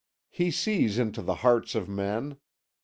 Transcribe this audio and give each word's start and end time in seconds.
He 0.31 0.49
sees 0.49 0.97
into 0.97 1.21
the 1.21 1.35
hearts 1.45 1.75
of 1.75 1.87
men. 1.87 2.37